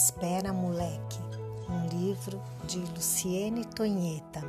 [0.00, 1.18] Espera, moleque.
[1.68, 4.40] Um livro de Luciene Tonheta.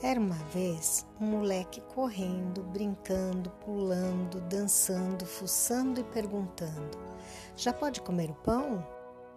[0.00, 6.96] Era uma vez um moleque correndo, brincando, pulando, dançando, fuçando e perguntando:
[7.56, 8.86] Já pode comer o pão?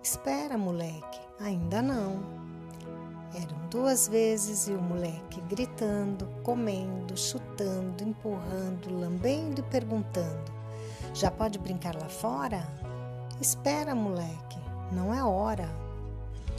[0.03, 2.21] Espera, moleque, ainda não.
[3.33, 10.51] Eram duas vezes e o moleque gritando, comendo, chutando, empurrando, lambendo e perguntando:
[11.15, 12.61] Já pode brincar lá fora?
[13.41, 15.69] Espera, moleque, não é hora.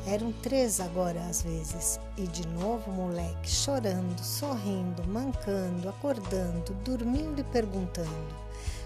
[0.07, 7.41] Eram três agora às vezes, e de novo o moleque chorando, sorrindo, mancando, acordando, dormindo
[7.41, 8.35] e perguntando: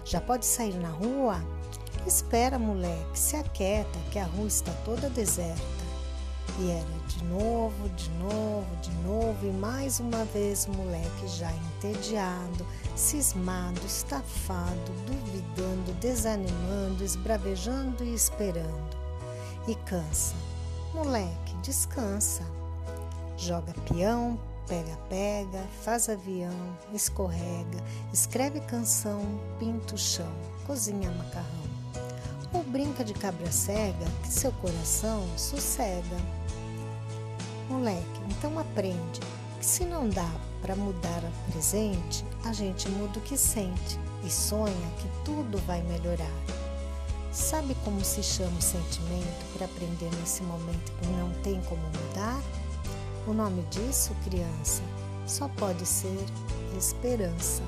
[0.03, 1.41] Já pode sair na rua?
[2.05, 5.61] Espera, moleque, se aquieta que a rua está toda deserta.
[6.59, 11.51] E era de novo, de novo, de novo, e mais uma vez o moleque já
[11.51, 12.65] entediado,
[12.95, 19.02] cismado, estafado, duvidando, desanimando, esbravejando e esperando.
[19.65, 20.35] E cansa.
[20.93, 22.43] Moleque, descansa.
[23.37, 29.21] Joga peão, pega-pega, faz avião, escorrega, escreve canção,
[29.59, 30.31] pinta o chão,
[30.67, 31.47] cozinha macarrão.
[32.53, 36.17] Ou brinca de cabra cega, que seu coração sossega.
[37.69, 39.21] Moleque, então aprende
[39.59, 40.29] que se não dá
[40.61, 45.81] para mudar o presente, a gente muda o que sente e sonha que tudo vai
[45.83, 46.52] melhorar.
[47.33, 52.39] Sabe como se chama o sentimento para aprender nesse momento que não tem como mudar?
[53.25, 54.83] O nome disso, criança,
[55.25, 56.23] só pode ser
[56.77, 57.63] esperança.